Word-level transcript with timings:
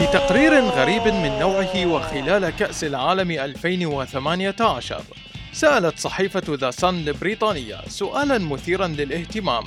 غريب 0.00 1.08
من 1.08 1.38
نوعه 1.38 1.86
وخلال 1.86 2.50
كأس 2.50 2.84
العالم 2.84 3.30
2018 3.30 5.02
سألت 5.52 5.98
صحيفة 5.98 6.42
ذا 6.48 6.70
صن 6.70 7.08
البريطانية 7.08 7.76
سؤالا 7.88 8.38
مثيرا 8.38 8.86
للاهتمام 8.86 9.64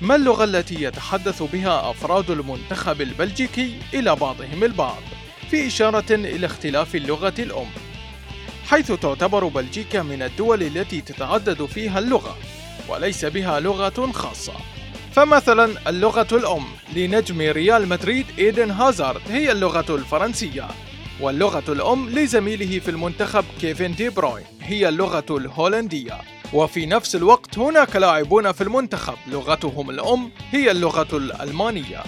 ما 0.00 0.14
اللغة 0.14 0.44
التي 0.44 0.82
يتحدث 0.82 1.42
بها 1.42 1.90
أفراد 1.90 2.30
المنتخب 2.30 3.00
البلجيكي 3.00 3.78
إلى 3.94 4.16
بعضهم 4.16 4.64
البعض؟ 4.64 5.02
في 5.50 5.66
إشارة 5.66 6.14
إلى 6.14 6.46
اختلاف 6.46 6.94
اللغة 6.94 7.34
الأم. 7.38 7.70
حيث 8.66 8.92
تعتبر 8.92 9.44
بلجيكا 9.48 10.02
من 10.02 10.22
الدول 10.22 10.62
التي 10.62 11.00
تتعدد 11.00 11.64
فيها 11.64 11.98
اللغة 11.98 12.36
وليس 12.88 13.24
بها 13.24 13.60
لغة 13.60 14.12
خاصة. 14.12 14.52
فمثلا 15.12 15.88
اللغة 15.88 16.28
الأم. 16.32 16.64
لنجم 16.94 17.40
ريال 17.40 17.88
مدريد 17.88 18.26
إيدن 18.38 18.70
هازارد 18.70 19.20
هي 19.28 19.52
اللغة 19.52 19.94
الفرنسية. 19.94 20.68
واللغة 21.20 21.72
الأم 21.72 22.08
لزميله 22.10 22.78
في 22.78 22.90
المنتخب 22.90 23.44
كيفن 23.60 23.94
دي 23.94 24.08
بروين 24.08 24.44
هي 24.60 24.88
اللغة 24.88 25.24
الهولندية. 25.30 26.20
وفي 26.52 26.86
نفس 26.86 27.16
الوقت 27.16 27.58
هناك 27.58 27.96
لاعبون 27.96 28.52
في 28.52 28.60
المنتخب 28.60 29.14
لغتهم 29.26 29.90
الأم 29.90 30.30
هي 30.50 30.70
اللغة 30.70 31.16
الألمانية. 31.16 32.02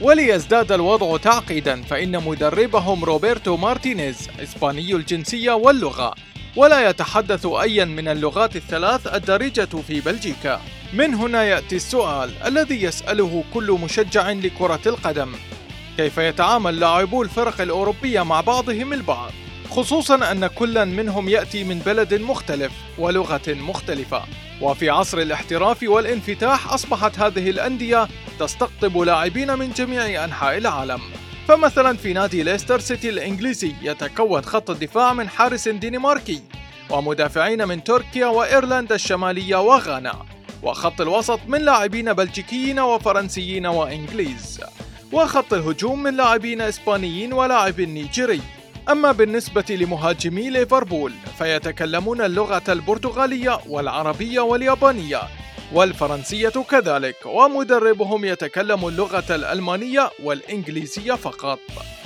وليزداد 0.00 0.72
الوضع 0.72 1.16
تعقيدا 1.16 1.82
فإن 1.82 2.24
مدربهم 2.24 3.04
روبرتو 3.04 3.56
مارتينيز 3.56 4.28
إسباني 4.42 4.94
الجنسية 4.94 5.52
واللغة. 5.52 6.14
ولا 6.56 6.88
يتحدث 6.88 7.46
أيا 7.46 7.84
من 7.84 8.08
اللغات 8.08 8.56
الثلاث 8.56 9.14
الدارجة 9.14 9.68
في 9.88 10.00
بلجيكا. 10.00 10.60
من 10.92 11.14
هنا 11.14 11.44
يأتي 11.44 11.76
السؤال 11.76 12.30
الذي 12.46 12.82
يسأله 12.82 13.44
كل 13.54 13.78
مشجع 13.82 14.30
لكرة 14.30 14.80
القدم. 14.86 15.32
كيف 15.96 16.18
يتعامل 16.18 16.80
لاعبو 16.80 17.22
الفرق 17.22 17.60
الأوروبية 17.60 18.22
مع 18.22 18.40
بعضهم 18.40 18.92
البعض؟ 18.92 19.30
خصوصا 19.70 20.32
أن 20.32 20.46
كل 20.46 20.86
منهم 20.86 21.28
يأتي 21.28 21.64
من 21.64 21.78
بلد 21.78 22.14
مختلف 22.14 22.72
ولغة 22.98 23.48
مختلفة. 23.48 24.22
وفي 24.60 24.90
عصر 24.90 25.18
الاحتراف 25.18 25.82
والانفتاح 25.82 26.72
أصبحت 26.72 27.18
هذه 27.18 27.50
الأندية 27.50 28.08
تستقطب 28.38 28.98
لاعبين 28.98 29.58
من 29.58 29.72
جميع 29.72 30.24
أنحاء 30.24 30.58
العالم. 30.58 31.00
فمثلا 31.48 31.96
في 31.96 32.12
نادي 32.12 32.42
ليستر 32.42 32.80
سيتي 32.80 33.08
الإنجليزي 33.08 33.72
يتكون 33.82 34.42
خط 34.42 34.70
الدفاع 34.70 35.12
من 35.12 35.28
حارس 35.28 35.68
دنماركي 35.68 36.42
ومدافعين 36.90 37.68
من 37.68 37.84
تركيا 37.84 38.26
وإيرلندا 38.26 38.94
الشمالية 38.94 39.56
وغانا. 39.56 40.31
وخط 40.62 41.00
الوسط 41.00 41.40
من 41.48 41.60
لاعبين 41.60 42.12
بلجيكيين 42.12 42.80
وفرنسيين 42.80 43.66
وإنجليز 43.66 44.60
وخط 45.12 45.54
الهجوم 45.54 46.02
من 46.02 46.16
لاعبين 46.16 46.60
إسبانيين 46.60 47.32
ولاعب 47.32 47.80
نيجيري. 47.80 48.40
أما 48.90 49.12
بالنسبة 49.12 49.64
لمهاجمي 49.70 50.50
ليفربول 50.50 51.12
فيتكلمون 51.38 52.20
اللغة 52.20 52.62
البرتغالية 52.68 53.60
والعربية 53.68 54.40
واليابانية 54.40 55.20
والفرنسية 55.72 56.48
كذلك 56.48 57.16
ومدربهم 57.26 58.24
يتكلم 58.24 58.88
اللغة 58.88 59.34
الألمانية 59.34 60.10
والإنجليزية 60.22 61.12
فقط. 61.12 61.58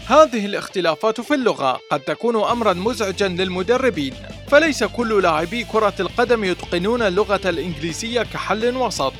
هذه 0.06 0.46
الاختلافات 0.46 1.20
في 1.20 1.34
اللغة 1.34 1.80
قد 1.90 2.00
تكون 2.00 2.36
أمرا 2.44 2.72
مزعجا 2.72 3.28
للمدربين. 3.28 4.14
فليس 4.48 4.84
كل 4.84 5.22
لاعبي 5.22 5.64
كرة 5.64 5.94
القدم 6.00 6.44
يتقنون 6.44 7.02
اللغة 7.02 7.40
الإنجليزية 7.44 8.22
كحل 8.22 8.76
وسط 8.76 9.12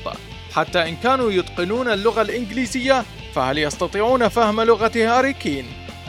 حتى 0.55 0.89
إن 0.89 0.95
كانوا 0.95 1.31
يتقنون 1.31 1.87
اللغة 1.87 2.21
الإنجليزية 2.21 3.05
فهل 3.35 3.57
يستطيعون 3.57 4.27
فهم 4.27 4.61
لغة 4.61 4.91
هاري 4.95 5.33
كين 5.33 5.65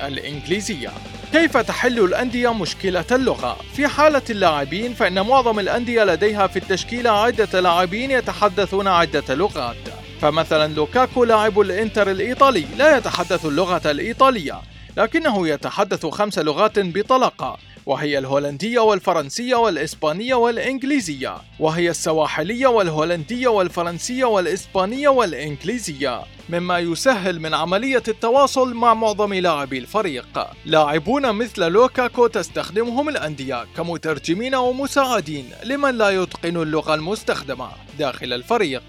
الإنجليزية؟ 0.06 0.90
كيف 1.32 1.56
تحل 1.56 1.98
الأندية 1.98 2.52
مشكلة 2.52 3.04
اللغة؟ 3.12 3.56
في 3.76 3.88
حالة 3.88 4.22
اللاعبين 4.30 4.94
فإن 4.94 5.26
معظم 5.26 5.58
الأندية 5.58 6.04
لديها 6.04 6.46
في 6.46 6.58
التشكيلة 6.58 7.10
عدة 7.10 7.60
لاعبين 7.60 8.10
يتحدثون 8.10 8.88
عدة 8.88 9.34
لغات 9.34 9.76
فمثلا 10.20 10.74
لوكاكو 10.74 11.24
لاعب 11.24 11.60
الإنتر 11.60 12.10
الإيطالي 12.10 12.66
لا 12.76 12.96
يتحدث 12.96 13.46
اللغة 13.46 13.90
الإيطالية 13.90 14.60
لكنه 14.96 15.48
يتحدث 15.48 16.06
خمس 16.06 16.38
لغات 16.38 16.78
بطلاقة 16.78 17.58
وهي 17.88 18.18
الهولندية 18.18 18.80
والفرنسية 18.80 19.54
والإسبانية 19.54 20.34
والإنجليزية. 20.34 21.36
وهي 21.60 21.90
السواحلية 21.90 22.66
والهولندية 22.66 23.48
والفرنسية 23.48 24.24
والإسبانية 24.24 25.08
والإنجليزية. 25.08 26.22
مما 26.48 26.78
يسهل 26.78 27.40
من 27.40 27.54
عملية 27.54 28.02
التواصل 28.08 28.74
مع 28.74 28.94
معظم 28.94 29.34
لاعبي 29.34 29.78
الفريق. 29.78 30.46
لاعبون 30.64 31.32
مثل 31.32 31.68
لوكاكو 31.68 32.26
تستخدمهم 32.26 33.08
الأندية 33.08 33.66
كمترجمين 33.76 34.54
ومساعدين 34.54 35.50
لمن 35.64 35.98
لا 35.98 36.10
يتقن 36.10 36.56
اللغة 36.56 36.94
المستخدمة 36.94 37.68
داخل 37.98 38.32
الفريق. 38.32 38.82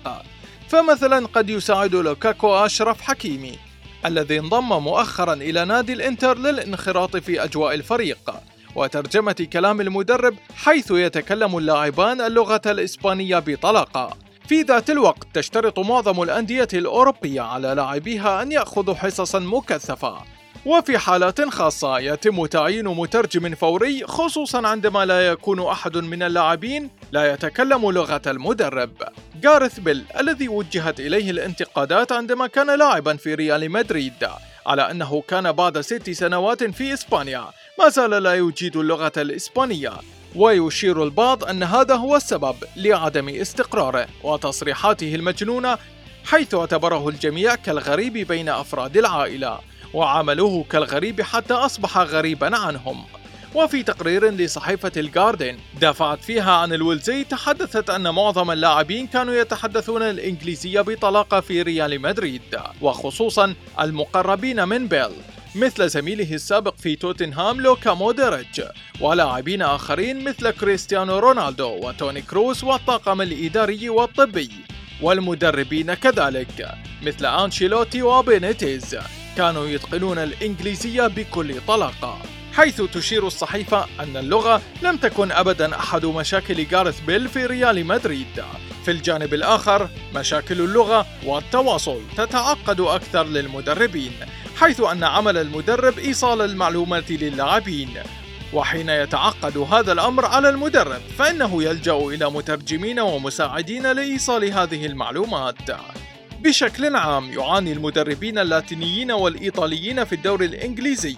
فمثلا 0.68 1.28
قد 1.28 1.50
يساعد 1.50 1.96
لوكاكو 1.96 2.56
أشرف 2.56 3.02
حكيمي 3.02 3.60
الذي 4.06 4.40
انضم 4.40 4.84
مؤخرا 4.84 5.34
إلى 5.34 5.66
نادي 5.66 5.94
الإنتر 5.94 6.38
للانخراط 6.38 7.18
في 7.18 7.44
أجواء 7.44 7.74
الفريق. 7.74 8.32
وترجمة 8.76 9.48
كلام 9.54 9.82
المدرب 9.82 10.36
حيث 10.56 10.92
يتكلم 10.92 11.58
اللاعبان 11.58 12.22
اللغة 12.22 12.62
الإسبانية 12.66 13.40
بطلاقة. 13.40 14.18
في 14.48 14.62
ذات 14.62 14.90
الوقت 14.90 15.28
تشترط 15.34 15.80
معظم 15.80 16.24
الأندية 16.24 16.68
الأوروبية 16.74 17.42
على 17.42 17.68
لاعبيها 17.68 18.42
أن 18.42 18.52
يأخذوا 18.52 18.96
حصصا 18.96 19.40
مكثفة. 19.40 20.18
وفي 20.66 20.98
حالات 20.98 21.50
خاصة 21.50 22.00
يتم 22.00 22.46
تعيين 22.46 22.88
مترجم 22.88 23.56
فوري 23.56 24.04
خصوصا 24.06 24.68
عندما 24.68 25.06
لا 25.06 25.28
يكون 25.28 25.68
أحد 25.68 25.98
من 25.98 26.24
اللاعبين 26.24 26.90
لا 27.12 27.34
يتكلم 27.34 27.92
لغة 27.92 28.22
المدرب. 28.28 28.92
جارث 29.42 29.80
بيل 29.80 30.06
الذي 30.20 30.48
وجهت 30.48 31.00
إليه 31.00 31.32
الانتقادات 31.32 32.12
عندما 32.12 32.48
كان 32.48 32.80
لاعبا 32.80 33.16
في 33.16 33.36
ريال 33.36 33.72
مدريد 33.72 34.28
على 34.66 34.92
أنه 34.92 35.24
كان 35.28 35.52
بعد 35.52 35.82
ست 35.82 36.10
سنوات 36.10 36.64
في 36.64 36.94
إسبانيا. 36.94 37.46
ما 37.80 37.90
زال 37.90 38.10
لا 38.10 38.36
يجيد 38.36 38.78
اللغة 38.78 39.12
الإسبانية 39.18 39.92
ويشير 40.36 41.04
البعض 41.04 41.44
أن 41.44 41.64
هذا 41.64 41.96
هو 41.96 42.16
السبب 42.16 42.56
لعدم 42.76 43.30
استقراره 43.30 44.08
وتصريحاته 44.24 45.16
المجنونة 45.16 45.78
حيث 46.26 46.56
اعتبره 46.56 47.10
الجميع 47.10 47.56
كالغريب 47.56 48.14
بين 48.14 48.50
أفراد 48.50 48.98
العائلة 48.98 49.60
وعملوه 49.94 50.64
كالغريب 50.64 51.22
حتى 51.22 51.54
أصبح 51.54 51.98
غريبا 51.98 52.58
عنهم. 52.58 53.04
وفي 53.56 53.84
تقرير 53.84 54.30
لصحيفة 54.30 54.92
الجاردن 54.98 55.58
دافعت 55.82 56.22
فيها 56.22 56.52
عن 56.52 56.74
الولزي 56.74 57.24
تحدثت 57.24 57.90
أن 57.90 58.10
معظم 58.10 58.52
اللاعبين 58.52 59.08
كانوا 59.08 59.34
يتحدثون 59.34 60.02
الإنجليزية 60.02 60.82
بطلاقة 60.82 61.40
في 61.40 61.62
ريال 61.62 62.02
مدريد 62.02 62.58
وخصوصا 62.82 63.54
المقربين 63.80 64.68
من 64.68 64.88
بيل. 64.88 65.12
مثل 65.56 65.90
زميله 65.90 66.34
السابق 66.34 66.76
في 66.78 66.96
توتنهام 66.96 67.62
لوكا 67.62 67.94
مودريتش. 67.94 68.62
ولاعبين 69.02 69.62
آخرين 69.62 70.24
مثل 70.24 70.52
كريستيانو 70.52 71.20
رونالدو 71.20 71.88
وتوني 71.88 72.22
كروس 72.22 72.64
والطاقم 72.64 73.22
الإداري 73.22 73.90
والطبي. 73.90 74.50
والمدربين 75.02 75.94
كذلك 75.94 76.78
مثل 77.04 77.26
أنشيلوتي 77.26 78.02
وبينيتيز. 78.02 78.98
كانوا 79.38 79.68
يتقنون 79.68 80.18
الإنجليزية 80.18 81.08
بكل 81.08 81.62
طلاقة. 81.68 82.22
حيث 82.54 82.82
تشير 82.82 83.28
الصحيفة 83.28 83.86
أن 84.00 84.18
اللغة 84.18 84.62
لم 84.84 84.98
تكن 84.98 85.32
أبدا 85.32 85.76
أحد 85.76 86.06
مشاكل 86.06 86.68
جارث 86.68 87.00
بيل 87.00 87.28
في 87.28 87.46
ريال 87.46 87.86
مدريد. 87.86 88.44
في 88.90 88.96
الجانب 88.96 89.34
الآخر 89.34 89.90
مشاكل 90.16 90.62
اللغة 90.62 91.06
والتواصل 91.26 92.02
تتعقد 92.18 92.82
أكثر 92.82 93.24
للمدربين 93.24 94.12
حيث 94.58 94.82
أن 94.82 95.04
عمل 95.04 95.38
المدرب 95.38 96.00
إيصال 96.00 96.42
المعلومات 96.42 97.12
للاعبين. 97.12 97.90
وحين 98.54 98.90
يتعقد 98.90 99.58
هذا 99.58 99.92
الأمر 99.92 100.26
على 100.26 100.50
المدرب 100.50 101.02
فإنه 101.18 101.64
يلجأ 101.64 101.94
إلى 101.94 102.30
مترجمين 102.30 103.00
ومساعدين 103.00 103.92
لإيصال 103.92 104.54
هذه 104.54 104.86
المعلومات. 104.86 105.70
بشكل 106.44 106.96
عام 106.96 107.34
يعاني 107.34 107.72
المدربين 107.72 108.40
اللاتينيين 108.40 109.12
والإيطاليين 109.12 110.04
في 110.04 110.16
الدوري 110.16 110.46
الإنجليزي 110.46 111.16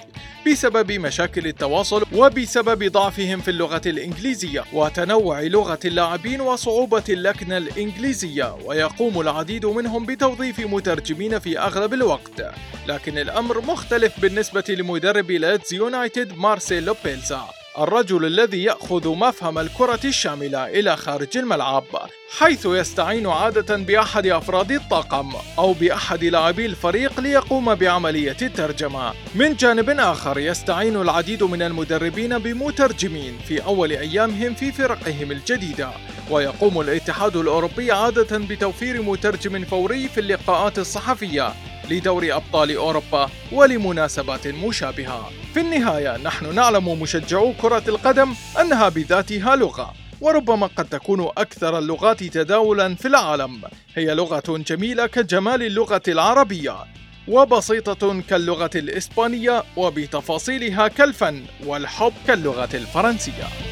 بسبب 0.48 0.92
مشاكل 0.92 1.48
التواصل 1.48 2.06
وبسبب 2.14 2.92
ضعفهم 2.92 3.42
في 3.42 3.52
اللغة 3.52 3.82
الإنجليزية 3.86 4.64
وتنوع 4.74 5.42
لغة 5.42 5.80
اللاعبين 5.86 6.42
وصعوبة 6.42 7.04
اللكنة 7.10 7.58
الإنجليزية 7.58 8.56
ويقوم 8.66 9.22
العديد 9.22 9.66
منهم 9.66 10.06
بتوظيف 10.06 10.60
مترجمين 10.60 11.40
في 11.40 11.60
أغلب 11.60 11.94
الوقت. 11.94 12.54
لكن 12.88 13.18
الأمر 13.18 13.62
مختلف 13.62 14.20
بالنسبة 14.20 14.64
لمدرب 14.70 15.32
ليدز 15.32 15.74
يونايتد 15.74 16.38
مارسيلو 16.38 16.96
بيلزا. 17.06 17.61
الرجل 17.78 18.26
الذي 18.26 18.64
يأخذ 18.64 19.10
مفهوم 19.10 19.60
الكرة 19.60 20.00
الشاملة 20.06 20.66
إلى 20.68 20.98
خارج 20.98 21.38
الملعب 21.38 21.84
حيث 22.38 22.66
يستعين 22.66 23.28
عادة 23.28 23.78
بأحد 23.78 24.28
أفراد 24.28 24.72
الطاقم 24.72 25.32
أو 25.60 25.74
بأحد 25.74 26.24
لاعبي 26.24 26.66
الفريق 26.66 27.20
ليقوم 27.20 27.76
بعملية 27.76 28.38
الترجمة. 28.42 29.14
من 29.36 29.56
جانب 29.56 29.90
آخر 29.90 30.40
يستعين 30.40 30.96
العديد 30.96 31.44
من 31.44 31.62
المدربين 31.62 32.38
بمترجمين 32.38 33.38
في 33.48 33.66
أول 33.66 33.92
أيامهم 33.92 34.54
في 34.54 34.72
فرقهم 34.72 35.32
الجديدة، 35.32 35.90
ويقوم 36.30 36.82
الاتحاد 36.82 37.36
الأوروبي 37.36 37.92
عادة 37.92 38.38
بتوفير 38.38 39.02
مترجم 39.02 39.66
فوري 39.66 40.08
في 40.08 40.20
اللقاءات 40.20 40.80
الصحفية 40.80 41.54
لدوري 41.92 42.34
أبطال 42.34 42.76
أوروبا 42.76 43.30
ولمناسبات 43.52 44.48
مشابهة. 44.48 45.30
في 45.54 45.60
النهاية 45.60 46.18
نحن 46.18 46.56
نعلم 46.56 47.02
مشجعو 47.02 47.54
كرة 47.62 47.84
القدم 47.88 48.34
أنها 48.62 48.90
بذاتها 48.90 49.56
لغة 49.56 49.94
وربما 50.22 50.68
قد 50.68 50.86
تكون 50.86 51.22
أكثر 51.38 51.78
اللغات 51.78 52.24
تداولا 52.24 52.96
في 52.96 53.08
العالم 53.08 53.62
هي 53.96 54.16
لغة 54.16 54.44
جميلة 54.68 55.08
كجمال 55.08 55.64
اللغة 55.64 56.02
العربية 56.08 56.76
وبسيطة 57.28 58.22
كاللغة 58.30 58.70
الإسبانية 58.76 59.64
وبتفاصيلها 59.78 60.88
كالفن 60.88 61.44
والحب 61.66 62.14
كاللغة 62.28 62.70
الفرنسية 62.74 63.71